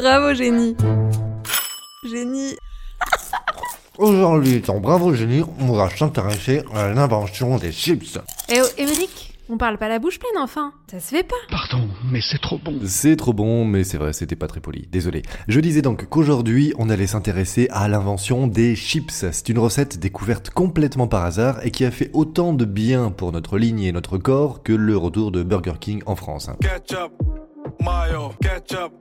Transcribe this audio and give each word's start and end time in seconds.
Bravo, 0.00 0.32
génie. 0.32 0.76
Génie. 2.08 2.54
Aujourd'hui, 3.98 4.60
dans 4.60 4.78
Bravo 4.78 5.12
Génie, 5.12 5.42
on 5.58 5.72
va 5.72 5.90
s'intéresser 5.90 6.62
à 6.72 6.88
l'invention 6.90 7.56
des 7.56 7.72
chips. 7.72 8.16
Eh 8.48 8.60
oh, 8.62 8.66
Émeric, 8.78 9.34
on 9.48 9.56
parle 9.58 9.76
pas 9.76 9.88
la 9.88 9.98
bouche 9.98 10.20
pleine 10.20 10.40
enfin. 10.40 10.72
Ça 10.88 11.00
se 11.00 11.16
fait 11.16 11.24
pas. 11.24 11.34
Pardon, 11.50 11.88
mais 12.12 12.20
c'est 12.20 12.38
trop 12.38 12.58
bon. 12.58 12.78
C'est 12.84 13.16
trop 13.16 13.32
bon, 13.32 13.64
mais 13.64 13.82
c'est 13.82 13.98
vrai, 13.98 14.12
c'était 14.12 14.36
pas 14.36 14.46
très 14.46 14.60
poli. 14.60 14.86
Désolé. 14.88 15.22
Je 15.48 15.58
disais 15.58 15.82
donc 15.82 16.06
qu'aujourd'hui, 16.08 16.72
on 16.78 16.90
allait 16.90 17.08
s'intéresser 17.08 17.66
à 17.72 17.88
l'invention 17.88 18.46
des 18.46 18.76
chips. 18.76 19.26
C'est 19.32 19.48
une 19.48 19.58
recette 19.58 19.98
découverte 19.98 20.50
complètement 20.50 21.08
par 21.08 21.24
hasard 21.24 21.58
et 21.66 21.72
qui 21.72 21.84
a 21.84 21.90
fait 21.90 22.10
autant 22.12 22.52
de 22.52 22.64
bien 22.64 23.10
pour 23.10 23.32
notre 23.32 23.58
ligne 23.58 23.82
et 23.82 23.90
notre 23.90 24.16
corps 24.16 24.62
que 24.62 24.72
le 24.72 24.96
retour 24.96 25.32
de 25.32 25.42
Burger 25.42 25.74
King 25.80 26.02
en 26.06 26.14
France. 26.14 26.50
Ketchup, 26.60 27.10
mayo, 27.80 28.30
ketchup. 28.40 28.92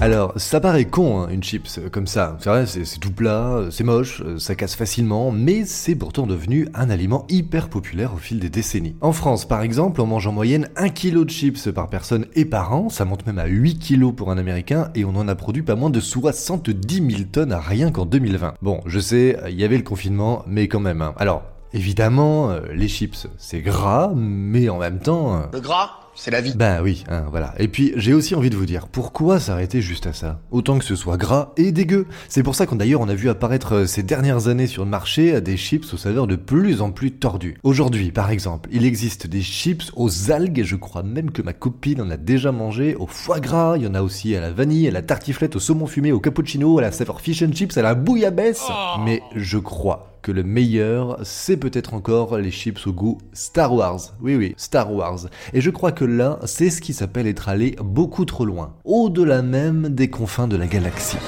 Alors, 0.00 0.32
ça 0.36 0.60
paraît 0.60 0.84
con, 0.84 1.22
hein, 1.22 1.28
une 1.30 1.42
chips, 1.42 1.78
euh, 1.78 1.88
comme 1.88 2.06
ça. 2.06 2.36
C'est 2.40 2.48
vrai, 2.50 2.66
c'est 2.66 2.84
c'est 2.84 2.98
tout 2.98 3.12
plat, 3.12 3.54
euh, 3.56 3.70
c'est 3.70 3.84
moche, 3.84 4.22
euh, 4.24 4.38
ça 4.38 4.54
casse 4.54 4.74
facilement, 4.74 5.30
mais 5.30 5.64
c'est 5.64 5.94
pourtant 5.94 6.26
devenu 6.26 6.68
un 6.74 6.90
aliment 6.90 7.24
hyper 7.28 7.68
populaire 7.68 8.12
au 8.14 8.18
fil 8.18 8.38
des 8.38 8.50
décennies. 8.50 8.96
En 9.00 9.12
France, 9.12 9.46
par 9.46 9.62
exemple, 9.62 10.00
on 10.00 10.06
mange 10.06 10.26
en 10.26 10.32
moyenne 10.32 10.68
1 10.76 10.88
kg 10.90 11.24
de 11.24 11.30
chips 11.30 11.68
par 11.74 11.88
personne 11.88 12.26
et 12.34 12.44
par 12.44 12.74
an, 12.74 12.88
ça 12.88 13.04
monte 13.04 13.26
même 13.26 13.38
à 13.38 13.46
8 13.46 13.78
kg 13.78 14.12
pour 14.12 14.30
un 14.30 14.38
Américain, 14.38 14.90
et 14.94 15.04
on 15.04 15.16
en 15.16 15.28
a 15.28 15.34
produit 15.34 15.62
pas 15.62 15.74
moins 15.74 15.90
de 15.90 16.00
70 16.00 17.10
000 17.16 17.22
tonnes 17.32 17.52
à 17.52 17.60
rien 17.60 17.90
qu'en 17.90 18.04
2020. 18.06 18.54
Bon, 18.62 18.80
je 18.86 18.98
sais, 19.00 19.38
il 19.48 19.58
y 19.58 19.64
avait 19.64 19.76
le 19.78 19.82
confinement, 19.84 20.42
mais 20.46 20.68
quand 20.68 20.80
même. 20.80 21.02
hein. 21.02 21.14
Alors, 21.16 21.42
évidemment, 21.72 22.50
les 22.72 22.88
chips, 22.88 23.26
c'est 23.38 23.60
gras, 23.60 24.12
mais 24.14 24.68
en 24.68 24.78
même 24.78 24.98
temps... 25.00 25.42
Le 25.52 25.60
gras, 25.60 25.90
c'est 26.14 26.30
la 26.30 26.40
vie. 26.40 26.54
bah 26.54 26.80
oui, 26.82 27.04
hein, 27.08 27.24
voilà. 27.30 27.54
Et 27.58 27.68
puis 27.68 27.92
j'ai 27.96 28.14
aussi 28.14 28.34
envie 28.34 28.50
de 28.50 28.56
vous 28.56 28.66
dire, 28.66 28.88
pourquoi 28.88 29.40
s'arrêter 29.40 29.80
juste 29.80 30.06
à 30.06 30.12
ça? 30.12 30.40
Autant 30.50 30.78
que 30.78 30.84
ce 30.84 30.96
soit 30.96 31.16
gras 31.16 31.52
et 31.56 31.72
dégueu. 31.72 32.06
C'est 32.28 32.42
pour 32.42 32.54
ça 32.54 32.66
qu'on 32.66 32.76
d'ailleurs 32.76 33.00
on 33.00 33.08
a 33.08 33.14
vu 33.14 33.28
apparaître 33.28 33.74
euh, 33.74 33.86
ces 33.86 34.02
dernières 34.02 34.48
années 34.48 34.66
sur 34.66 34.84
le 34.84 34.90
marché 34.90 35.34
euh, 35.34 35.40
des 35.40 35.56
chips 35.56 35.92
aux 35.92 35.96
saveurs 35.96 36.26
de 36.26 36.36
plus 36.36 36.80
en 36.80 36.90
plus 36.90 37.12
tordues. 37.12 37.56
Aujourd'hui, 37.62 38.12
par 38.12 38.30
exemple, 38.30 38.68
il 38.72 38.84
existe 38.84 39.26
des 39.26 39.42
chips 39.42 39.90
aux 39.96 40.30
algues, 40.30 40.62
je 40.64 40.76
crois 40.76 41.02
même 41.02 41.30
que 41.30 41.42
ma 41.42 41.52
copine 41.52 42.00
en 42.00 42.10
a 42.10 42.16
déjà 42.16 42.52
mangé, 42.52 42.94
au 42.96 43.06
foie 43.06 43.40
gras, 43.40 43.76
il 43.76 43.84
y 43.84 43.86
en 43.86 43.94
a 43.94 44.02
aussi 44.02 44.34
à 44.36 44.40
la 44.40 44.50
vanille, 44.50 44.88
à 44.88 44.90
la 44.90 45.02
tartiflette, 45.02 45.56
au 45.56 45.60
saumon 45.60 45.86
fumé, 45.86 46.12
au 46.12 46.20
cappuccino, 46.20 46.78
à 46.78 46.82
la 46.82 46.92
saveur 46.92 47.20
fish 47.20 47.42
and 47.42 47.52
chips, 47.52 47.76
à 47.76 47.82
la 47.82 47.94
bouillabaisse. 47.94 48.64
Mais 49.04 49.22
je 49.34 49.58
crois 49.58 50.13
que 50.24 50.32
le 50.32 50.42
meilleur, 50.42 51.18
c'est 51.22 51.58
peut-être 51.58 51.92
encore 51.92 52.38
les 52.38 52.50
chips 52.50 52.86
au 52.86 52.92
goût 52.92 53.18
Star 53.34 53.74
Wars. 53.74 54.00
Oui, 54.22 54.34
oui, 54.36 54.54
Star 54.56 54.90
Wars. 54.90 55.26
Et 55.52 55.60
je 55.60 55.68
crois 55.68 55.92
que 55.92 56.06
là, 56.06 56.38
c'est 56.46 56.70
ce 56.70 56.80
qui 56.80 56.94
s'appelle 56.94 57.26
être 57.26 57.50
allé 57.50 57.76
beaucoup 57.84 58.24
trop 58.24 58.46
loin, 58.46 58.74
au-delà 58.86 59.42
même 59.42 59.90
des 59.90 60.08
confins 60.08 60.48
de 60.48 60.56
la 60.56 60.66
galaxie. 60.66 61.18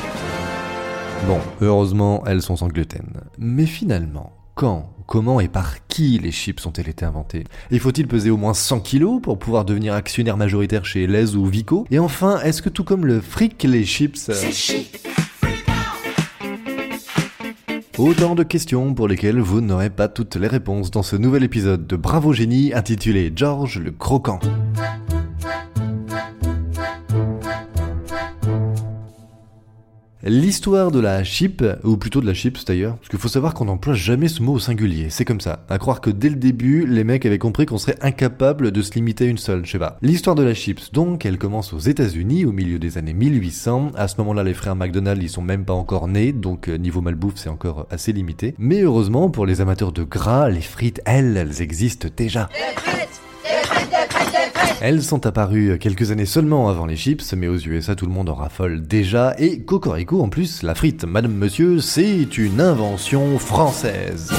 Bon, 1.27 1.39
heureusement, 1.61 2.25
elles 2.27 2.41
sont 2.41 2.57
sans 2.57 2.69
gluten. 2.69 3.21
Mais 3.39 3.67
finalement, 3.67 4.33
quand, 4.55 4.89
comment 5.07 5.41
et 5.41 5.49
par 5.49 5.87
qui 5.89 6.19
les 6.19 6.33
chips 6.33 6.65
ont-elles 6.65 6.89
été 6.89 7.05
inventées? 7.05 7.45
Et 7.71 7.79
faut-il 7.79 8.09
peser 8.09 8.31
au 8.31 8.39
moins 8.39 8.55
100 8.55 8.81
kilos 8.81 9.21
pour 9.21 9.39
pouvoir 9.39 9.67
devenir 9.67 9.93
actionnaire 9.93 10.39
majoritaire 10.39 10.87
chez 10.87 11.07
Les 11.07 11.37
ou 11.37 11.45
Vico? 11.45 11.87
Et 11.91 11.99
enfin, 11.99 12.41
est-ce 12.41 12.63
que 12.63 12.71
tout 12.71 12.85
comme 12.85 13.05
le 13.05 13.21
fric, 13.21 13.63
les 13.65 13.85
chips... 13.85 14.31
euh, 14.31 15.15
Autant 17.99 18.35
de 18.35 18.43
questions 18.43 18.93
pour 18.93 19.09
lesquelles 19.09 19.41
vous 19.41 19.63
n'aurez 19.63 19.89
pas 19.89 20.09
toutes 20.09 20.37
les 20.37 20.49
réponses 20.49 20.91
dans 20.91 21.03
ce 21.03 21.17
nouvel 21.17 21.43
épisode 21.45 21.87
de 21.87 21.97
Bravo 21.97 22.35
Génie 22.35 22.75
intitulé 22.75 23.33
George 23.35 23.79
le 23.79 23.91
Croquant. 23.91 24.39
L'histoire 30.29 30.91
de 30.91 30.99
la 30.99 31.23
chip, 31.23 31.63
ou 31.85 31.97
plutôt 31.97 32.21
de 32.21 32.27
la 32.27 32.35
chips 32.35 32.65
d'ailleurs, 32.65 32.97
parce 32.97 33.09
qu'il 33.09 33.19
faut 33.21 33.29
savoir 33.29 33.55
qu'on 33.55 33.67
n'emploie 33.67 33.95
jamais 33.95 34.27
ce 34.27 34.43
mot 34.43 34.55
au 34.55 34.59
singulier, 34.59 35.07
c'est 35.09 35.25
comme 35.25 35.41
ça. 35.41 35.65
À 35.69 35.79
croire 35.79 36.01
que 36.01 36.11
dès 36.11 36.29
le 36.29 36.35
début, 36.35 36.85
les 36.85 37.05
mecs 37.05 37.25
avaient 37.25 37.39
compris 37.39 37.65
qu'on 37.65 37.79
serait 37.79 37.95
incapable 38.01 38.73
de 38.73 38.83
se 38.83 38.95
limiter 38.95 39.27
à 39.27 39.29
une 39.29 39.39
seule, 39.39 39.65
je 39.65 39.71
sais 39.71 39.79
pas. 39.79 39.99
L'histoire 40.03 40.35
de 40.35 40.43
la 40.43 40.53
chips, 40.53 40.93
donc, 40.93 41.25
elle 41.25 41.39
commence 41.39 41.73
aux 41.73 41.79
États-Unis 41.79 42.45
au 42.45 42.51
milieu 42.51 42.81
des 42.81 42.99
années 42.99 43.15
1800. 43.15 43.93
À 43.95 44.09
ce 44.09 44.17
moment-là, 44.19 44.43
les 44.43 44.55
frères 44.55 44.75
McDonald, 44.75 45.23
ils 45.23 45.31
sont 45.31 45.43
même 45.43 45.65
pas 45.65 45.75
encore 45.75 46.09
nés, 46.09 46.33
donc 46.33 46.69
euh, 46.69 46.77
niveau 46.77 47.01
malbouffe, 47.01 47.37
c'est 47.37 47.49
encore 47.49 47.87
assez 47.93 48.13
limité. 48.13 48.57
Mais 48.59 48.81
heureusement, 48.81 49.31
pour 49.31 49.47
les 49.47 49.61
amateurs 49.61 49.93
de 49.93 50.03
gras, 50.03 50.49
les 50.49 50.61
frites, 50.61 51.01
elles, 51.05 51.37
elles 51.37 51.63
existent 51.63 52.09
déjà. 52.17 52.49
Elles 54.81 55.03
sont 55.03 55.27
apparues 55.27 55.79
quelques 55.79 56.11
années 56.11 56.27
seulement 56.27 56.69
avant 56.69 56.87
les 56.87 56.97
chips, 56.97 57.33
mais 57.35 57.49
aux 57.49 57.57
USA 57.57 57.95
tout 57.95 58.07
le 58.07 58.13
monde 58.13 58.29
en 58.29 58.35
raffole 58.35 58.87
déjà, 58.87 59.35
et 59.39 59.61
Cocorico 59.61 60.23
en 60.23 60.29
plus, 60.29 60.63
la 60.63 60.75
frite, 60.75 61.05
madame 61.05 61.35
monsieur, 61.35 61.81
c'est 61.81 62.37
une 62.37 62.61
invention 62.61 63.39
française. 63.39 64.33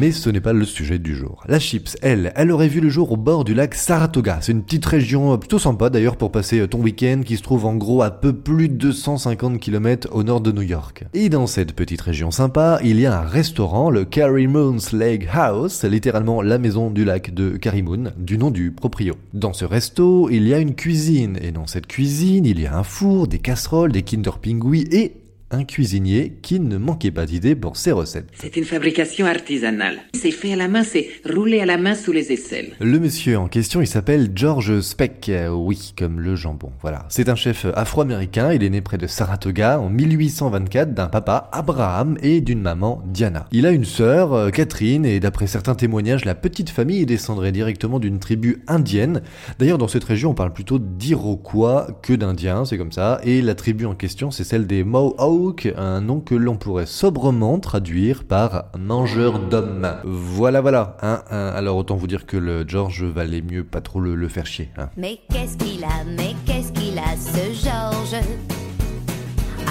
Mais 0.00 0.12
ce 0.12 0.30
n'est 0.30 0.40
pas 0.40 0.54
le 0.54 0.64
sujet 0.64 0.98
du 0.98 1.14
jour. 1.14 1.44
La 1.46 1.58
chips, 1.58 1.98
elle, 2.00 2.32
elle 2.34 2.52
aurait 2.52 2.68
vu 2.68 2.80
le 2.80 2.88
jour 2.88 3.12
au 3.12 3.18
bord 3.18 3.44
du 3.44 3.52
lac 3.52 3.74
Saratoga. 3.74 4.38
C'est 4.40 4.52
une 4.52 4.62
petite 4.62 4.86
région 4.86 5.34
euh, 5.34 5.36
plutôt 5.36 5.58
sympa 5.58 5.90
d'ailleurs 5.90 6.16
pour 6.16 6.32
passer 6.32 6.60
euh, 6.60 6.66
ton 6.66 6.80
week-end 6.80 7.20
qui 7.22 7.36
se 7.36 7.42
trouve 7.42 7.66
en 7.66 7.76
gros 7.76 8.00
à 8.00 8.10
peu 8.10 8.32
plus 8.32 8.70
de 8.70 8.76
250 8.76 9.60
km 9.60 10.08
au 10.12 10.22
nord 10.22 10.40
de 10.40 10.52
New 10.52 10.62
York. 10.62 11.04
Et 11.12 11.28
dans 11.28 11.46
cette 11.46 11.74
petite 11.74 12.00
région 12.00 12.30
sympa, 12.30 12.80
il 12.82 12.98
y 12.98 13.04
a 13.04 13.20
un 13.20 13.26
restaurant, 13.26 13.90
le 13.90 14.06
Carrie 14.06 14.46
Moon's 14.46 14.92
Lake 14.92 15.28
House, 15.34 15.84
littéralement 15.84 16.40
la 16.40 16.56
maison 16.56 16.90
du 16.90 17.04
lac 17.04 17.34
de 17.34 17.58
Carrie 17.58 17.82
Moon, 17.82 18.04
du 18.16 18.38
nom 18.38 18.50
du 18.50 18.70
proprio. 18.70 19.16
Dans 19.34 19.52
ce 19.52 19.66
resto, 19.66 20.30
il 20.30 20.48
y 20.48 20.54
a 20.54 20.60
une 20.60 20.76
cuisine, 20.76 21.38
et 21.42 21.52
dans 21.52 21.66
cette 21.66 21.86
cuisine, 21.86 22.46
il 22.46 22.58
y 22.58 22.66
a 22.66 22.74
un 22.74 22.84
four, 22.84 23.26
des 23.26 23.38
casseroles, 23.38 23.92
des 23.92 24.00
Kinder 24.00 24.38
Pingui 24.40 24.88
et 24.92 25.19
un 25.50 25.64
cuisinier 25.64 26.38
qui 26.42 26.60
ne 26.60 26.76
manquait 26.78 27.10
pas 27.10 27.26
d'idées 27.26 27.54
pour 27.54 27.76
ses 27.76 27.92
recettes. 27.92 28.28
C'est 28.40 28.56
une 28.56 28.64
fabrication 28.64 29.26
artisanale. 29.26 29.98
C'est 30.14 30.30
fait 30.30 30.52
à 30.52 30.56
la 30.56 30.68
main, 30.68 30.84
c'est 30.84 31.08
roulé 31.28 31.60
à 31.60 31.66
la 31.66 31.76
main 31.76 31.94
sous 31.94 32.12
les 32.12 32.32
aisselles. 32.32 32.72
Le 32.80 32.98
monsieur 33.00 33.38
en 33.38 33.48
question, 33.48 33.80
il 33.80 33.86
s'appelle 33.86 34.30
George 34.34 34.80
Speck, 34.80 35.28
Euh, 35.28 35.48
oui, 35.50 35.92
comme 35.98 36.20
le 36.20 36.36
jambon, 36.36 36.70
voilà. 36.80 37.06
C'est 37.08 37.28
un 37.28 37.34
chef 37.34 37.66
afro-américain, 37.74 38.52
il 38.52 38.62
est 38.62 38.70
né 38.70 38.80
près 38.80 38.98
de 38.98 39.06
Saratoga 39.06 39.80
en 39.80 39.88
1824 39.90 40.94
d'un 40.94 41.08
papa 41.08 41.48
Abraham 41.52 42.16
et 42.22 42.40
d'une 42.40 42.60
maman 42.60 43.02
Diana. 43.06 43.46
Il 43.52 43.66
a 43.66 43.70
une 43.72 43.84
sœur, 43.84 44.32
euh, 44.32 44.50
Catherine, 44.50 45.04
et 45.04 45.20
d'après 45.20 45.46
certains 45.46 45.74
témoignages, 45.74 46.24
la 46.24 46.34
petite 46.34 46.70
famille 46.70 47.04
descendrait 47.06 47.52
directement 47.52 47.98
d'une 47.98 48.18
tribu 48.18 48.62
indienne. 48.68 49.22
D'ailleurs, 49.58 49.78
dans 49.78 49.88
cette 49.88 50.04
région, 50.04 50.30
on 50.30 50.34
parle 50.34 50.52
plutôt 50.52 50.78
d'Iroquois 50.78 51.88
que 52.02 52.12
d'Indiens, 52.12 52.64
c'est 52.64 52.78
comme 52.78 52.92
ça, 52.92 53.20
et 53.24 53.42
la 53.42 53.54
tribu 53.54 53.84
en 53.86 53.94
question, 53.94 54.30
c'est 54.30 54.44
celle 54.44 54.66
des 54.66 54.84
Mohawks, 54.84 55.39
un 55.76 56.00
nom 56.00 56.20
que 56.20 56.34
l'on 56.34 56.56
pourrait 56.56 56.86
sobrement 56.86 57.58
traduire 57.58 58.24
par 58.24 58.66
mangeur 58.78 59.38
d'hommes. 59.38 59.88
Voilà, 60.04 60.60
voilà, 60.60 60.96
hein, 61.02 61.22
hein. 61.30 61.52
alors 61.54 61.76
autant 61.76 61.96
vous 61.96 62.06
dire 62.06 62.26
que 62.26 62.36
le 62.36 62.64
George 62.66 63.04
valait 63.04 63.42
mieux 63.42 63.64
pas 63.64 63.80
trop 63.80 64.00
le, 64.00 64.14
le 64.14 64.28
faire 64.28 64.46
chier, 64.46 64.70
hein. 64.76 64.90
Mais 64.96 65.20
qu'est-ce 65.30 65.56
qu'il 65.56 65.82
a, 65.84 66.04
mais 66.16 66.34
qu'est-ce 66.44 66.72
qu'il 66.72 66.98
a 66.98 67.16
ce 67.16 67.64
Georges? 67.64 68.22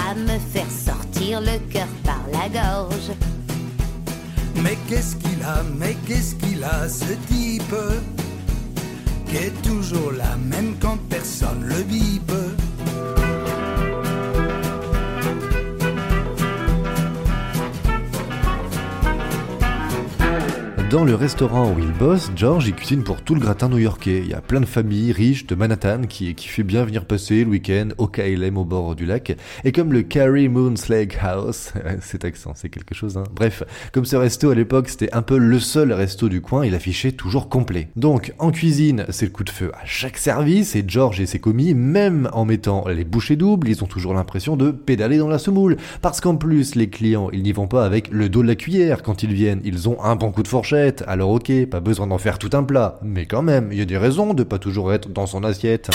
À 0.08 0.14
me 0.14 0.38
faire 0.38 0.70
sortir 0.70 1.40
le 1.40 1.58
cœur 1.72 1.88
par 2.04 2.20
la 2.32 2.48
gorge. 2.48 3.12
Mais 4.62 4.76
qu'est-ce 4.88 5.16
qu'il 5.16 5.42
a, 5.44 5.62
mais 5.78 5.96
qu'est-ce 6.06 6.34
qu'il 6.34 6.64
a 6.64 6.88
ce 6.88 7.14
type? 7.28 7.74
Qui 9.26 9.36
est 9.36 9.62
toujours 9.62 10.12
là, 10.12 10.36
même 10.48 10.74
quand 10.80 10.98
personne 11.08 11.64
le 11.64 11.82
bipe 11.84 12.32
Dans 20.90 21.04
le 21.04 21.14
restaurant 21.14 21.72
où 21.72 21.78
il 21.78 21.92
bosse, 21.92 22.32
George 22.34 22.66
il 22.66 22.74
cuisine 22.74 23.04
pour 23.04 23.22
tout 23.22 23.36
le 23.36 23.40
gratin 23.40 23.68
new-yorkais. 23.68 24.22
Il 24.24 24.28
y 24.28 24.34
a 24.34 24.40
plein 24.40 24.60
de 24.60 24.66
familles 24.66 25.12
riches 25.12 25.46
de 25.46 25.54
Manhattan 25.54 26.00
qui, 26.08 26.34
qui 26.34 26.48
fait 26.48 26.64
bien 26.64 26.84
venir 26.84 27.04
passer 27.04 27.44
le 27.44 27.50
week-end 27.50 27.90
au 27.98 28.08
KLM 28.08 28.58
au 28.58 28.64
bord 28.64 28.96
du 28.96 29.06
lac. 29.06 29.36
Et 29.62 29.70
comme 29.70 29.92
le 29.92 30.02
Carrie 30.02 30.48
Moon's 30.48 30.88
Lake 30.88 31.16
House, 31.22 31.74
cet 32.00 32.24
accent 32.24 32.54
c'est 32.56 32.70
quelque 32.70 32.92
chose 32.92 33.16
hein. 33.18 33.22
Bref, 33.36 33.62
comme 33.92 34.04
ce 34.04 34.16
resto 34.16 34.50
à 34.50 34.56
l'époque 34.56 34.88
c'était 34.88 35.12
un 35.12 35.22
peu 35.22 35.38
le 35.38 35.60
seul 35.60 35.92
resto 35.92 36.28
du 36.28 36.40
coin, 36.40 36.66
il 36.66 36.74
affichait 36.74 37.12
toujours 37.12 37.48
complet. 37.48 37.90
Donc 37.94 38.34
en 38.40 38.50
cuisine, 38.50 39.06
c'est 39.10 39.26
le 39.26 39.30
coup 39.30 39.44
de 39.44 39.50
feu 39.50 39.70
à 39.80 39.86
chaque 39.86 40.18
service 40.18 40.74
et 40.74 40.82
George 40.84 41.20
et 41.20 41.26
ses 41.26 41.38
commis, 41.38 41.72
même 41.72 42.28
en 42.32 42.44
mettant 42.44 42.88
les 42.88 43.04
bouchées 43.04 43.36
doubles, 43.36 43.68
ils 43.68 43.84
ont 43.84 43.86
toujours 43.88 44.12
l'impression 44.12 44.56
de 44.56 44.72
pédaler 44.72 45.18
dans 45.18 45.28
la 45.28 45.38
semoule. 45.38 45.76
Parce 46.02 46.20
qu'en 46.20 46.34
plus, 46.34 46.74
les 46.74 46.90
clients, 46.90 47.30
ils 47.32 47.44
n'y 47.44 47.52
vont 47.52 47.68
pas 47.68 47.84
avec 47.84 48.10
le 48.10 48.28
dos 48.28 48.42
de 48.42 48.48
la 48.48 48.56
cuillère 48.56 49.04
quand 49.04 49.22
ils 49.22 49.32
viennent, 49.32 49.60
ils 49.62 49.88
ont 49.88 50.02
un 50.02 50.16
bon 50.16 50.32
coup 50.32 50.42
de 50.42 50.48
fourchette. 50.48 50.79
Alors 51.06 51.30
ok, 51.30 51.66
pas 51.66 51.80
besoin 51.80 52.06
d'en 52.06 52.18
faire 52.18 52.38
tout 52.38 52.50
un 52.52 52.62
plat, 52.62 52.98
mais 53.02 53.26
quand 53.26 53.42
même, 53.42 53.68
il 53.72 53.78
y 53.78 53.82
a 53.82 53.84
des 53.84 53.98
raisons 53.98 54.34
de 54.34 54.42
pas 54.42 54.58
toujours 54.58 54.92
être 54.92 55.08
dans 55.08 55.26
son 55.26 55.44
assiette. 55.44 55.90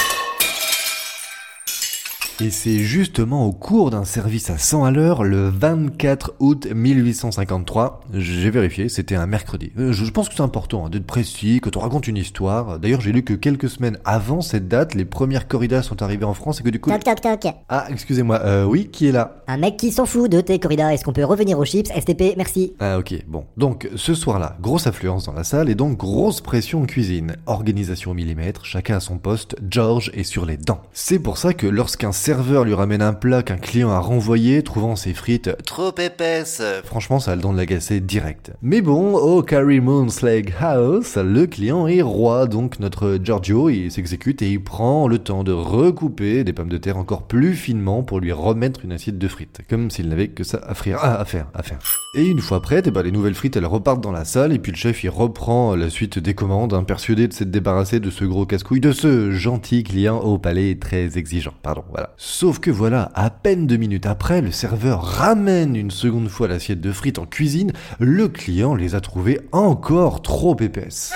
Et 2.42 2.50
c'est 2.50 2.80
justement 2.80 3.46
au 3.46 3.54
cours 3.54 3.92
d'un 3.92 4.04
service 4.04 4.50
à 4.50 4.58
100 4.58 4.84
à 4.84 4.92
l'heure, 4.92 5.24
le 5.24 5.48
24 5.48 6.34
août 6.40 6.68
1853, 6.70 8.02
j'ai 8.14 8.50
vérifié, 8.50 8.90
c'était 8.90 9.16
un 9.16 9.26
mercredi. 9.26 9.72
Euh, 9.80 9.94
Je, 9.94 10.12
pense 10.12 10.28
que 10.28 10.36
c'est 10.36 10.42
important 10.42 10.86
hein, 10.86 10.90
d'être 10.90 11.06
précis 11.06 11.62
quand 11.64 11.78
on 11.78 11.80
raconte 11.80 12.10
une 12.10 12.18
histoire. 12.18 12.78
D'ailleurs, 12.78 13.00
j'ai 13.00 13.14
lu 13.14 13.24
que 13.24 13.34
quelques 13.34 13.70
semaines 13.70 14.00
avant 14.04 14.42
cette 14.42 14.68
date, 14.68 14.96
les 14.96 15.06
premières 15.06 15.48
corridas 15.48 15.82
sont 15.82 16.02
arrivées 16.02 16.26
en 16.26 16.34
France 16.34 16.60
et 16.60 16.64
que 16.64 16.70
du 16.70 16.82
coup... 16.82 16.90
Toc 16.90 17.06
toc 17.06 17.22
toc. 17.22 17.54
Ah, 17.70 17.86
excusez-moi, 17.90 18.42
euh, 18.44 18.66
oui, 18.66 18.90
qui 18.92 19.08
est 19.08 19.14
là 19.14 19.38
Un 19.48 19.56
mec 19.56 19.78
qui 19.78 19.94
s'en 19.94 20.06
fout 20.06 20.30
de 20.30 20.42
tes 20.42 20.60
corridas. 20.60 20.90
Est-ce 20.92 21.06
qu'on 21.06 21.14
peut 21.14 21.24
revenir 21.24 21.58
aux 21.58 21.66
chips? 21.66 21.90
STP, 21.90 22.36
merci. 22.36 22.74
Ah 22.82 23.00
ok, 23.00 23.14
bon. 23.28 23.46
Donc 23.56 23.88
ce 23.96 24.14
soir-là, 24.14 24.58
grosse 24.60 24.88
affluence 24.88 25.26
dans 25.28 25.34
la 25.34 25.46
salle 25.46 25.70
et 25.70 25.76
donc 25.76 25.98
grosse 25.98 26.42
pression 26.42 26.82
en 26.82 26.86
cuisine. 26.86 27.38
Organisation 27.46 28.12
au 28.12 28.14
millimètre, 28.14 28.66
chacun 28.66 28.98
à 28.98 29.00
son 29.00 29.20
poste, 29.20 29.56
George 29.70 30.12
est 30.14 30.24
sur 30.24 30.46
les 30.46 30.58
dents. 30.58 30.82
C'est 30.92 31.20
pour 31.20 31.38
ça 31.38 31.54
que 31.54 31.68
lorsqu'un 31.68 32.12
serveur 32.26 32.66
lui 32.66 32.74
ramène 32.74 33.04
un 33.04 33.14
plat 33.14 33.44
qu'un 33.44 33.58
client 33.58 33.92
a 33.92 34.00
renvoyé, 34.00 34.64
trouvant 34.64 34.96
ses 34.96 35.14
frites 35.14 35.56
trop 35.64 35.94
épaisses, 36.00 36.64
franchement 36.84 37.20
ça 37.20 37.34
a 37.34 37.36
le 37.36 37.44
don 37.44 37.54
de 37.54 37.58
l'agacer 37.58 38.00
direct. 38.00 38.52
Mais 38.64 38.82
bon, 38.82 39.14
au 39.14 39.44
Carrie 39.44 39.80
Moon's 39.80 40.24
Leg 40.24 40.52
House, 40.60 41.18
le 41.18 41.46
client 41.46 41.86
est 41.86 42.02
roi, 42.02 42.48
donc 42.48 42.80
notre 42.80 43.20
Giorgio 43.24 43.70
il 43.70 43.92
s'exécute 43.92 44.42
et 44.42 44.50
il 44.50 44.64
prend 44.64 45.08
le 45.08 45.20
temps 45.20 45.44
de 45.44 45.52
recouper 45.52 46.44
des 46.44 46.52
pommes 46.52 46.70
de 46.70 46.80
terre 46.80 46.98
encore 46.98 47.28
plus 47.28 47.54
finement 47.54 48.02
pour 48.02 48.20
lui 48.20 48.32
remettre 48.32 48.84
une 48.86 48.94
assiette 48.94 49.20
de 49.20 49.28
frites, 49.28 49.62
comme 49.70 49.92
s'il 49.92 50.10
n'avait 50.10 50.30
que 50.30 50.44
ça 50.44 50.60
à 50.66 50.74
frire, 50.74 50.98
ah, 51.04 51.20
à 51.20 51.26
faire, 51.26 51.46
à 51.54 51.62
faire. 51.62 51.78
Et 52.16 52.26
une 52.26 52.40
fois 52.40 52.60
prête, 52.60 52.88
eh 52.88 52.92
ben, 52.92 53.04
les 53.04 53.12
nouvelles 53.12 53.36
frites 53.36 53.56
elles 53.56 53.68
repartent 53.68 54.02
dans 54.02 54.12
la 54.12 54.26
salle 54.26 54.52
et 54.52 54.58
puis 54.58 54.72
le 54.72 54.78
chef 54.78 55.04
il 55.04 55.10
reprend 55.10 55.76
la 55.76 55.92
suite 55.92 56.18
des 56.18 56.34
commandes, 56.34 56.74
hein, 56.74 56.84
persuadé 56.86 57.28
de 57.28 57.34
s'être 57.34 57.52
débarrassé 57.52 58.00
de 58.00 58.10
ce 58.10 58.26
gros 58.26 58.48
casse-couille, 58.48 58.80
de 58.80 58.94
ce 58.94 59.30
gentil 59.30 59.84
client 59.84 60.18
au 60.18 60.40
palais 60.40 60.74
très 60.74 61.20
exigeant, 61.20 61.54
pardon, 61.62 61.84
voilà. 61.92 62.15
Sauf 62.18 62.60
que 62.60 62.72
voilà, 62.72 63.12
à 63.14 63.30
peine 63.30 63.68
deux 63.68 63.76
minutes 63.78 64.06
après, 64.06 64.42
le 64.42 64.52
serveur 64.52 65.04
ramène 65.04 65.76
une 65.76 65.92
seconde 65.92 66.30
fois 66.30 66.48
l'assiette 66.48 66.80
de 66.80 66.92
frites 66.92 67.20
en 67.20 67.26
cuisine, 67.26 67.74
le 68.00 68.30
client 68.30 68.74
les 68.74 68.96
a 68.96 69.02
trouvées 69.02 69.42
encore 69.52 70.22
trop 70.22 70.56
épaisses. 70.60 71.14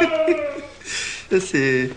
C'est. 1.40 1.90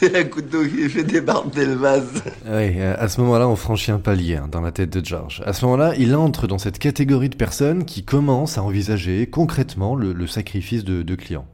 C'est 0.00 0.16
un 0.16 0.24
couteau 0.24 0.64
qui 0.64 0.88
fait 0.88 1.04
débarder 1.04 1.64
le 1.64 1.74
vase. 1.74 2.24
Oui, 2.44 2.72
euh, 2.76 2.96
à 2.98 3.08
ce 3.08 3.20
moment-là, 3.20 3.48
on 3.48 3.54
franchit 3.54 3.92
un 3.92 4.00
palier 4.00 4.34
hein, 4.36 4.48
dans 4.50 4.60
la 4.60 4.72
tête 4.72 4.90
de 4.90 5.04
George. 5.04 5.42
À 5.46 5.52
ce 5.52 5.64
moment-là, 5.64 5.94
il 5.96 6.16
entre 6.16 6.48
dans 6.48 6.58
cette 6.58 6.80
catégorie 6.80 7.28
de 7.28 7.36
personnes 7.36 7.84
qui 7.84 8.04
commencent 8.04 8.58
à 8.58 8.64
envisager 8.64 9.28
concrètement 9.28 9.94
le, 9.94 10.12
le 10.12 10.26
sacrifice 10.26 10.82
de, 10.82 11.02
de 11.02 11.14
clients. 11.14 11.46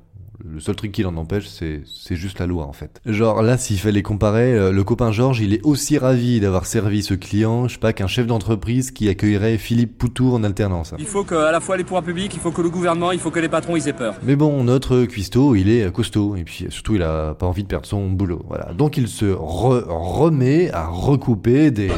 Le 0.49 0.61
seul 0.61 0.75
truc 0.77 0.93
qui 0.93 1.03
l'en 1.03 1.17
empêche, 1.17 1.47
c'est 1.49 1.83
c'est 1.85 2.17
juste 2.17 2.39
la 2.39 2.47
loi 2.47 2.65
en 2.67 2.73
fait. 2.73 3.01
Genre 3.07 3.43
là, 3.43 3.59
s'il 3.59 3.79
fallait 3.79 4.03
comparer, 4.03 4.55
euh, 4.55 4.73
le 4.73 4.85
copain 4.85 5.13
Georges, 5.13 5.41
il 5.41 5.53
est 5.55 5.61
aussi 5.65 5.99
ravi 5.99 6.41
d'avoir 6.41 6.67
servi 6.67 7.03
ce 7.03 7.15
client, 7.15 7.69
je 7.69 7.75
sais 7.75 7.79
pas, 7.81 7.93
qu'un 7.93 8.07
chef 8.07 8.27
d'entreprise 8.27 8.91
qui 8.91 9.09
accueillerait 9.09 9.59
Philippe 9.59 9.99
Poutou 9.99 10.33
en 10.35 10.43
alternance. 10.45 10.95
Il 10.99 11.07
faut 11.07 11.25
que, 11.25 11.35
à 11.35 11.53
la 11.53 11.61
fois 11.61 11.77
les 11.77 11.85
pouvoirs 11.85 12.03
publics, 12.03 12.33
il 12.35 12.41
faut 12.41 12.53
que 12.53 12.63
le 12.63 12.71
gouvernement, 12.71 13.13
il 13.13 13.19
faut 13.19 13.31
que 13.31 13.41
les 13.41 13.49
patrons, 13.49 13.77
ils 13.77 13.89
aient 13.89 13.93
peur. 13.93 14.15
Mais 14.23 14.37
bon, 14.37 14.65
notre 14.65 15.05
cuistot, 15.05 15.55
il 15.55 15.69
est 15.69 15.93
costaud, 15.93 16.37
et 16.37 16.45
puis 16.45 16.67
surtout, 16.71 16.95
il 16.95 17.03
a 17.03 17.35
pas 17.35 17.47
envie 17.47 17.63
de 17.63 17.69
perdre 17.69 17.87
son 17.87 18.09
boulot. 18.09 18.43
Voilà. 18.49 18.73
Donc 18.73 18.97
il 18.97 19.09
se 19.09 19.27
re- 19.27 19.85
remet 19.89 20.71
à 20.73 20.87
recouper 20.87 21.71
des... 21.71 21.91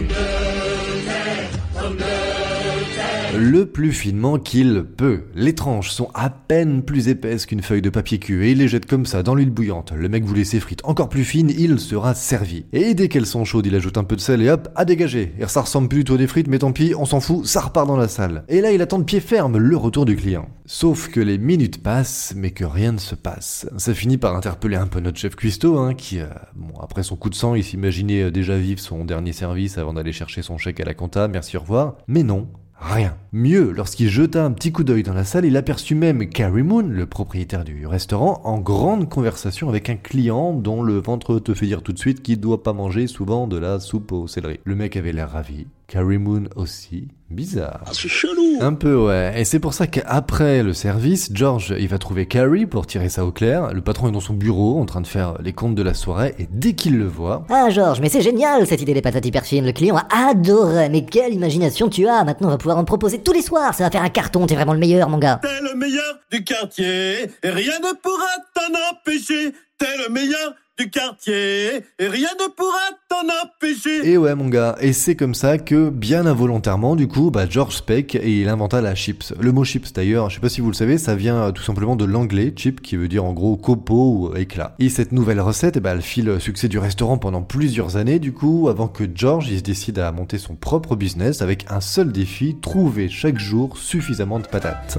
Le 3.34 3.64
plus 3.64 3.92
finement 3.92 4.38
qu'il 4.38 4.84
peut. 4.84 5.22
Les 5.34 5.54
tranches 5.54 5.90
sont 5.90 6.08
à 6.12 6.28
peine 6.28 6.82
plus 6.82 7.08
épaisses 7.08 7.46
qu'une 7.46 7.62
feuille 7.62 7.80
de 7.80 7.88
papier 7.88 8.18
cul 8.18 8.44
et 8.44 8.50
il 8.50 8.58
les 8.58 8.68
jette 8.68 8.84
comme 8.84 9.06
ça 9.06 9.22
dans 9.22 9.34
l'huile 9.34 9.50
bouillante. 9.50 9.92
Le 9.96 10.08
mec 10.10 10.24
voulait 10.24 10.44
ses 10.44 10.60
frites 10.60 10.82
encore 10.84 11.08
plus 11.08 11.24
fines, 11.24 11.50
il 11.50 11.78
sera 11.78 12.14
servi. 12.14 12.66
Et 12.72 12.92
dès 12.92 13.08
qu'elles 13.08 13.26
sont 13.26 13.46
chaudes, 13.46 13.66
il 13.66 13.74
ajoute 13.74 13.96
un 13.96 14.04
peu 14.04 14.16
de 14.16 14.20
sel 14.20 14.42
et 14.42 14.50
hop, 14.50 14.68
à 14.74 14.84
dégager. 14.84 15.34
Et 15.38 15.46
ça 15.46 15.62
ressemble 15.62 15.88
plutôt 15.88 16.14
à 16.14 16.18
des 16.18 16.26
frites, 16.26 16.48
mais 16.48 16.58
tant 16.58 16.72
pis, 16.72 16.94
on 16.96 17.06
s'en 17.06 17.20
fout, 17.20 17.46
ça 17.46 17.62
repart 17.62 17.86
dans 17.86 17.96
la 17.96 18.08
salle. 18.08 18.44
Et 18.48 18.60
là, 18.60 18.70
il 18.72 18.82
attend 18.82 18.98
de 18.98 19.04
pied 19.04 19.20
ferme 19.20 19.56
le 19.56 19.76
retour 19.78 20.04
du 20.04 20.14
client. 20.14 20.48
Sauf 20.66 21.08
que 21.08 21.20
les 21.20 21.38
minutes 21.38 21.82
passent, 21.82 22.34
mais 22.36 22.50
que 22.50 22.64
rien 22.64 22.92
ne 22.92 22.98
se 22.98 23.14
passe. 23.14 23.66
Ça 23.78 23.94
finit 23.94 24.18
par 24.18 24.36
interpeller 24.36 24.76
un 24.76 24.86
peu 24.86 25.00
notre 25.00 25.18
chef 25.18 25.36
cuistot, 25.36 25.78
hein, 25.78 25.94
qui, 25.94 26.20
euh, 26.20 26.26
bon, 26.54 26.78
après 26.80 27.02
son 27.02 27.16
coup 27.16 27.30
de 27.30 27.34
sang, 27.34 27.54
il 27.54 27.64
s'imaginait 27.64 28.24
euh, 28.24 28.30
déjà 28.30 28.58
vivre 28.58 28.80
son 28.80 29.04
dernier 29.04 29.32
service 29.32 29.78
avant 29.78 29.94
d'aller 29.94 30.12
chercher 30.12 30.42
son 30.42 30.58
chèque 30.58 30.80
à 30.80 30.84
la 30.84 30.94
compta, 30.94 31.28
merci 31.28 31.56
au 31.56 31.60
revoir. 31.60 31.96
Mais 32.08 32.22
non, 32.22 32.48
Rien. 32.84 33.16
Mieux, 33.32 33.70
lorsqu'il 33.70 34.10
jeta 34.10 34.44
un 34.44 34.50
petit 34.50 34.72
coup 34.72 34.82
d'œil 34.82 35.04
dans 35.04 35.14
la 35.14 35.24
salle, 35.24 35.44
il 35.44 35.56
aperçut 35.56 35.94
même 35.94 36.28
Carrie 36.28 36.64
Moon, 36.64 36.82
le 36.82 37.06
propriétaire 37.06 37.64
du 37.64 37.86
restaurant, 37.86 38.40
en 38.44 38.58
grande 38.58 39.08
conversation 39.08 39.68
avec 39.68 39.88
un 39.88 39.94
client 39.94 40.52
dont 40.52 40.82
le 40.82 40.98
ventre 40.98 41.38
te 41.38 41.54
fait 41.54 41.66
dire 41.66 41.82
tout 41.82 41.92
de 41.92 41.98
suite 41.98 42.22
qu'il 42.22 42.40
doit 42.40 42.64
pas 42.64 42.72
manger 42.72 43.06
souvent 43.06 43.46
de 43.46 43.56
la 43.56 43.78
soupe 43.78 44.10
au 44.10 44.26
céleri. 44.26 44.58
Le 44.64 44.74
mec 44.74 44.96
avait 44.96 45.12
l'air 45.12 45.30
ravi. 45.30 45.66
Carrie 45.92 46.16
Moon 46.16 46.44
aussi. 46.56 47.08
Bizarre. 47.28 47.82
c'est 47.92 48.08
chelou. 48.08 48.56
Un 48.62 48.72
peu, 48.72 48.96
ouais. 48.96 49.34
Et 49.36 49.44
c'est 49.44 49.58
pour 49.58 49.74
ça 49.74 49.86
qu'après 49.86 50.62
le 50.62 50.72
service, 50.72 51.28
George, 51.34 51.74
il 51.78 51.86
va 51.86 51.98
trouver 51.98 52.24
Carrie 52.24 52.64
pour 52.64 52.86
tirer 52.86 53.10
ça 53.10 53.26
au 53.26 53.30
clair. 53.30 53.74
Le 53.74 53.82
patron 53.82 54.08
est 54.08 54.12
dans 54.12 54.20
son 54.20 54.32
bureau, 54.32 54.80
en 54.80 54.86
train 54.86 55.02
de 55.02 55.06
faire 55.06 55.34
les 55.42 55.52
comptes 55.52 55.74
de 55.74 55.82
la 55.82 55.92
soirée, 55.92 56.34
et 56.38 56.48
dès 56.50 56.72
qu'il 56.72 56.96
le 56.96 57.06
voit, 57.06 57.44
Ah 57.50 57.68
Georges, 57.68 58.00
mais 58.00 58.08
c'est 58.08 58.22
génial 58.22 58.66
cette 58.66 58.80
idée 58.80 58.94
des 58.94 59.02
patates 59.02 59.26
hyper 59.26 59.44
fines. 59.44 59.66
Le 59.66 59.72
client 59.72 59.96
a 59.96 60.30
adoré. 60.30 60.88
Mais 60.88 61.04
quelle 61.04 61.34
imagination 61.34 61.90
tu 61.90 62.06
as. 62.08 62.24
Maintenant 62.24 62.48
on 62.48 62.52
va 62.52 62.58
pouvoir 62.58 62.78
en 62.78 62.84
proposer 62.84 63.18
tous 63.18 63.34
les 63.34 63.42
soirs. 63.42 63.74
Ça 63.74 63.84
va 63.84 63.90
faire 63.90 64.02
un 64.02 64.08
carton. 64.08 64.46
T'es 64.46 64.54
vraiment 64.54 64.72
le 64.72 64.80
meilleur, 64.80 65.10
mon 65.10 65.18
gars. 65.18 65.40
T'es 65.42 65.60
le 65.60 65.74
meilleur 65.78 66.20
du 66.30 66.42
quartier, 66.42 67.24
et 67.42 67.50
rien 67.50 67.78
ne 67.80 67.94
pourra 68.00 68.24
t'en 68.54 68.96
empêcher. 68.96 69.52
T'es 69.76 69.96
le 70.06 70.12
meilleur 70.12 70.54
du 70.78 70.90
quartier, 70.90 71.84
et 71.98 72.08
rien 72.08 72.28
ne 72.40 72.48
pourra 72.50 72.78
t'en 73.08 73.26
empêcher. 73.44 74.10
Et 74.10 74.16
ouais 74.16 74.34
mon 74.34 74.48
gars, 74.48 74.76
et 74.80 74.92
c'est 74.92 75.16
comme 75.16 75.34
ça 75.34 75.58
que, 75.58 75.90
bien 75.90 76.24
involontairement 76.24 76.96
du 76.96 77.08
coup, 77.08 77.30
bah 77.30 77.46
George 77.48 77.76
Speck, 77.76 78.14
et 78.14 78.40
il 78.40 78.48
inventa 78.48 78.80
la 78.80 78.94
chips. 78.94 79.34
Le 79.38 79.52
mot 79.52 79.64
chips 79.64 79.92
d'ailleurs, 79.92 80.30
je 80.30 80.36
sais 80.36 80.40
pas 80.40 80.48
si 80.48 80.60
vous 80.60 80.68
le 80.68 80.74
savez, 80.74 80.96
ça 80.96 81.14
vient 81.14 81.36
euh, 81.36 81.52
tout 81.52 81.62
simplement 81.62 81.94
de 81.94 82.04
l'anglais 82.04 82.52
chip 82.56 82.80
qui 82.80 82.96
veut 82.96 83.08
dire 83.08 83.24
en 83.24 83.32
gros 83.32 83.56
copeau 83.56 84.30
ou 84.30 84.36
éclat. 84.36 84.74
Et 84.78 84.88
cette 84.88 85.12
nouvelle 85.12 85.40
recette, 85.40 85.76
eh 85.76 85.80
ben, 85.80 85.92
elle 85.92 86.02
file 86.02 86.26
le 86.26 86.40
succès 86.40 86.68
du 86.68 86.78
restaurant 86.78 87.18
pendant 87.18 87.42
plusieurs 87.42 87.96
années 87.96 88.18
du 88.18 88.32
coup, 88.32 88.68
avant 88.68 88.88
que 88.88 89.04
George 89.14 89.48
il 89.50 89.58
se 89.58 89.62
décide 89.62 89.98
à 89.98 90.10
monter 90.10 90.38
son 90.38 90.54
propre 90.54 90.96
business 90.96 91.42
avec 91.42 91.66
un 91.70 91.80
seul 91.80 92.12
défi, 92.12 92.56
trouver 92.60 93.08
chaque 93.08 93.38
jour 93.38 93.76
suffisamment 93.76 94.40
de 94.40 94.46
patates. 94.46 94.98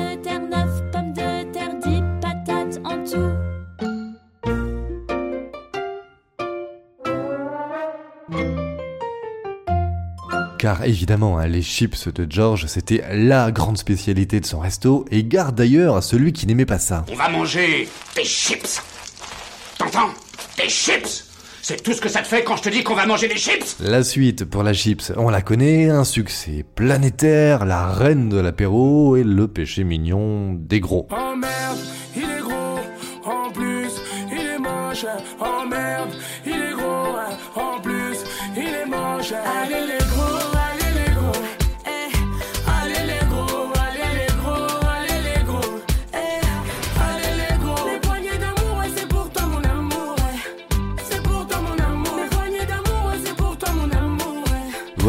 De 0.00 0.22
terre, 0.22 0.40
neuf 0.40 0.82
pommes 0.92 1.12
de 1.12 1.52
terre, 1.52 1.74
dix 1.82 2.02
patates 2.20 2.80
en 2.84 3.04
tout. 3.04 3.32
Car 10.58 10.84
évidemment, 10.84 11.38
hein, 11.38 11.46
les 11.46 11.62
chips 11.62 12.08
de 12.08 12.26
George, 12.28 12.66
c'était 12.66 13.02
la 13.14 13.50
grande 13.50 13.78
spécialité 13.78 14.40
de 14.40 14.46
son 14.46 14.58
resto, 14.60 15.06
et 15.10 15.24
garde 15.24 15.54
d'ailleurs 15.54 15.96
à 15.96 16.02
celui 16.02 16.34
qui 16.34 16.46
n'aimait 16.46 16.66
pas 16.66 16.78
ça. 16.78 17.06
On 17.10 17.14
va 17.14 17.30
manger 17.30 17.88
des 18.14 18.24
chips. 18.24 18.82
T'entends? 19.78 20.10
Des 20.58 20.68
chips 20.68 21.29
C'est 21.62 21.82
tout 21.82 21.92
ce 21.92 22.00
que 22.00 22.08
ça 22.08 22.22
te 22.22 22.26
fait 22.26 22.42
quand 22.42 22.56
je 22.56 22.62
te 22.62 22.68
dis 22.68 22.82
qu'on 22.82 22.94
va 22.94 23.06
manger 23.06 23.28
des 23.28 23.36
chips 23.36 23.76
La 23.80 24.02
suite 24.02 24.44
pour 24.44 24.62
la 24.62 24.72
chips, 24.72 25.12
on 25.16 25.28
la 25.28 25.42
connaît, 25.42 25.90
un 25.90 26.04
succès 26.04 26.64
planétaire, 26.74 27.64
la 27.64 27.92
reine 27.92 28.28
de 28.28 28.38
l'apéro 28.38 29.16
et 29.16 29.24
le 29.24 29.46
péché 29.46 29.84
mignon 29.84 30.54
des 30.54 30.80
gros. 30.80 31.06
Oh 31.10 31.36
merde, 31.36 31.78
il 32.16 32.22
est 32.22 32.40
gros. 32.40 32.80
En 33.24 33.50
plus, 33.50 33.90
il 34.32 34.38
est 34.38 34.58
moche. 34.58 35.04
Oh 35.40 35.68
merde, 35.68 36.10
il 36.46 36.52
est 36.52 36.72
gros. 36.72 37.16
En 37.54 37.80
plus, 37.80 38.18
il 38.56 38.62
est 38.62 38.86
moche. 38.86 39.32
Allez 39.32 39.99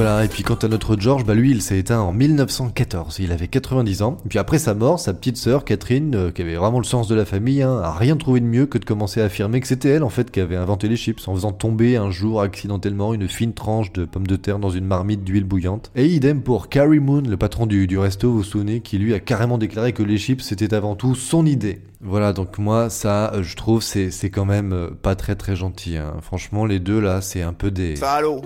Voilà, 0.04 0.26
et 0.26 0.30
puis 0.30 0.42
quant 0.42 0.56
à 0.56 0.68
notre 0.68 1.00
George, 1.00 1.26
bah 1.26 1.36
lui 1.36 1.52
il 1.52 1.62
s'est 1.62 1.78
éteint 1.78 2.00
en 2.00 2.12
1914, 2.12 3.20
il 3.20 3.32
avait 3.32 3.48
90 3.48 4.02
ans, 4.02 4.18
et 4.26 4.30
puis 4.30 4.40
après 4.40 4.58
sa 4.58 4.74
mort, 4.74 5.00
sa 5.00 5.14
petite 5.14 5.38
sœur 5.38 5.64
Catherine, 5.64 6.16
euh, 6.16 6.32
qui 6.32 6.42
avait 6.42 6.56
vraiment 6.56 6.80
le 6.80 6.86
sens 6.86 7.08
de 7.08 7.14
la 7.14 7.24
famille, 7.24 7.62
hein, 7.62 7.80
a 7.84 7.92
rien 7.92 8.18
trouvé 8.18 8.40
de 8.40 8.48
mieux 8.48 8.66
que 8.66 8.80
de 8.80 8.86
commencer 8.86 9.22
à 9.22 9.26
affirmer 9.26 9.60
que 9.62 9.68
c'était 9.68 9.90
elle 9.90 10.04
en 10.04 10.10
fait 10.10 10.32
qui 10.32 10.40
avait 10.40 10.56
inventé 10.56 10.88
les 10.88 10.96
chips, 10.96 11.28
en 11.28 11.36
faisant 11.36 11.52
tomber 11.52 11.98
un 11.98 12.10
jour 12.10 12.42
accidentellement 12.42 13.14
une 13.14 13.28
fine 13.28 13.54
tranche 13.54 13.94
de 13.94 14.06
pommes 14.06 14.26
de 14.26 14.38
terre 14.38 14.58
dans 14.58 14.72
une 14.72 14.86
marmite 14.86 15.24
d'huile 15.24 15.44
bouillante. 15.44 15.92
Et 15.96 16.08
idem 16.08 16.42
pour 16.42 16.68
Carrie 16.70 17.00
Moon, 17.00 17.22
le 17.22 17.38
patron 17.38 17.68
du, 17.68 17.86
du 17.86 18.00
resto, 18.00 18.32
vous 18.32 18.38
vous 18.38 18.44
souvenez, 18.44 18.80
qui 18.80 18.98
lui 18.98 19.14
a 19.14 19.20
carrément 19.20 19.60
déclaré 19.60 19.94
que 19.94 20.02
les 20.02 20.18
chips 20.18 20.42
c'était 20.42 20.74
avant 20.74 20.96
tout 20.96 21.14
son 21.14 21.46
idée. 21.46 21.80
Voilà, 22.04 22.34
donc 22.34 22.58
moi 22.58 22.90
ça, 22.90 23.32
euh, 23.36 23.44
je 23.44 23.56
trouve, 23.56 23.84
c'est 23.84 24.10
quand 24.32 24.46
même 24.46 24.74
euh, 24.74 24.90
pas 25.00 25.14
très 25.14 25.36
très 25.36 25.56
gentil. 25.56 25.98
hein. 25.98 26.16
Franchement, 26.24 26.66
les 26.66 26.80
deux 26.80 27.00
là, 27.00 27.22
c'est 27.22 27.44
un 27.44 27.54
peu 27.54 27.70
des... 27.70 27.98
Salaud. 27.98 28.42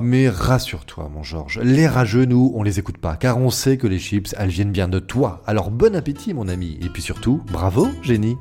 Mais 0.00 0.28
rassure-toi, 0.28 1.10
mon 1.12 1.22
Georges, 1.22 1.60
les 1.62 1.86
rageux, 1.86 2.24
nous, 2.24 2.52
on 2.54 2.62
les 2.62 2.78
écoute 2.78 2.98
pas, 2.98 3.16
car 3.16 3.38
on 3.38 3.50
sait 3.50 3.76
que 3.76 3.86
les 3.86 3.98
chips, 3.98 4.34
elles 4.38 4.50
viennent 4.50 4.72
bien 4.72 4.88
de 4.88 4.98
toi. 4.98 5.42
Alors 5.46 5.70
bon 5.70 5.94
appétit, 5.94 6.34
mon 6.34 6.48
ami, 6.48 6.78
et 6.82 6.88
puis 6.88 7.02
surtout, 7.02 7.42
bravo, 7.52 7.88
génie. 8.02 8.36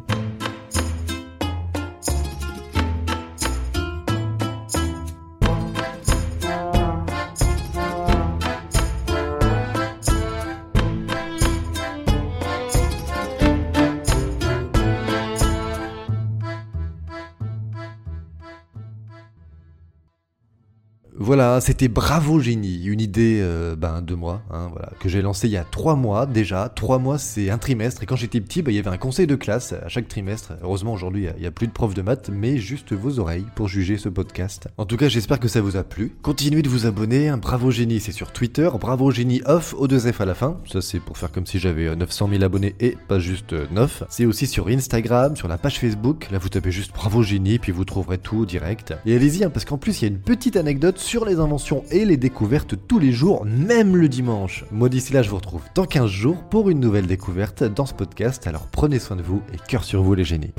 Voilà, 21.26 21.60
c'était 21.60 21.88
Bravo 21.88 22.40
Génie, 22.40 22.86
une 22.86 23.02
idée 23.02 23.40
euh, 23.42 23.76
ben, 23.76 24.04
de 24.04 24.14
moi, 24.14 24.44
hein, 24.52 24.68
voilà, 24.72 24.92
que 25.00 25.10
j'ai 25.10 25.24
lancée 25.24 25.48
il 25.48 25.54
y 25.54 25.58
a 25.58 25.64
trois 25.64 25.96
mois 25.96 26.28
déjà. 26.28 26.70
Trois 26.70 27.00
mois, 27.00 27.18
c'est 27.18 27.50
un 27.50 27.58
trimestre, 27.58 28.04
et 28.04 28.06
quand 28.06 28.16
j'étais 28.16 28.40
petit, 28.42 28.62
ben, 28.62 28.72
il 28.72 28.76
y 28.76 28.78
avait 28.78 28.92
un 28.92 28.98
conseil 28.98 29.26
de 29.26 29.36
classe 29.36 29.74
à 29.74 29.88
chaque 29.88 30.08
trimestre. 30.08 30.54
Heureusement, 30.62 30.94
aujourd'hui, 30.94 31.26
il 31.36 31.42
n'y 31.42 31.48
a, 31.48 31.52
plus 31.52 31.66
de 31.66 31.72
profs 31.72 31.96
de 31.96 32.04
maths, 32.04 32.30
mais 32.32 32.58
juste 32.58 32.94
vos 32.94 33.18
oreilles 33.18 33.48
pour 33.56 33.68
juger 33.68 33.98
ce 33.98 34.08
podcast. 34.08 34.68
En 34.78 34.86
tout 34.86 34.98
cas, 34.98 35.10
j'espère 35.10 35.40
que 35.40 35.48
ça 35.48 35.62
vous 35.62 35.78
a 35.78 35.84
plu. 35.84 36.16
Continuez 36.22 36.62
de 36.62 36.70
vous 36.70 36.86
abonner, 36.86 37.30
hein, 37.30 37.38
Bravo 37.38 37.72
Génie, 37.72 38.00
c'est 38.00 38.12
sur 38.12 38.32
Twitter, 38.32 38.70
Bravo 38.80 39.10
Génie 39.10 39.42
off, 39.48 39.74
au 39.76 39.88
2 39.88 40.12
F 40.12 40.22
à 40.22 40.26
la 40.26 40.36
fin. 40.36 40.60
Ça, 40.72 40.84
c'est 40.84 41.00
pour 41.00 41.18
faire 41.18 41.32
comme 41.32 41.48
si 41.48 41.58
j'avais 41.58 41.88
euh, 41.88 41.96
900 41.96 42.30
000 42.30 42.44
abonnés 42.44 42.76
et 42.80 42.98
pas 43.08 43.18
juste 43.18 43.54
euh, 43.54 43.66
9. 43.72 44.04
C'est 44.10 44.28
aussi 44.28 44.46
sur 44.46 44.68
Instagram, 44.68 45.36
sur 45.36 45.48
la 45.48 45.58
page 45.58 45.80
Facebook. 45.80 46.28
Là, 46.30 46.38
vous 46.38 46.50
tapez 46.50 46.72
juste 46.72 46.94
Bravo 46.94 47.24
Génie, 47.24 47.58
puis 47.58 47.72
vous 47.72 47.84
trouverez 47.84 48.20
tout 48.20 48.46
direct. 48.46 48.94
Et 49.08 49.16
allez-y, 49.16 49.44
hein, 49.44 49.50
parce 49.50 49.66
qu'en 49.66 49.80
plus, 49.80 50.04
il 50.04 50.04
y 50.04 50.06
a 50.06 50.10
une 50.10 50.22
petite 50.22 50.56
anecdote 50.56 51.00
sur 51.16 51.24
les 51.24 51.40
inventions 51.40 51.86
et 51.92 52.04
les 52.04 52.18
découvertes 52.18 52.76
tous 52.90 53.00
les 53.00 53.14
jours, 53.14 53.46
même 53.46 53.96
le 53.96 54.10
dimanche. 54.10 54.66
Moi 54.70 54.90
d'ici 54.90 55.14
là, 55.14 55.22
je 55.22 55.30
vous 55.30 55.38
retrouve 55.38 55.62
dans 55.74 55.86
15 55.86 56.10
jours 56.10 56.44
pour 56.50 56.70
une 56.70 56.82
nouvelle 56.82 57.08
découverte 57.08 57.64
dans 57.64 57.86
ce 57.86 57.94
podcast. 57.94 58.48
Alors 58.48 58.68
prenez 58.68 59.00
soin 59.00 59.16
de 59.16 59.22
vous 59.22 59.42
et 59.54 59.58
cœur 59.66 59.86
sur 59.86 60.04
vous 60.04 60.14
les 60.14 60.26
génies. 60.26 60.52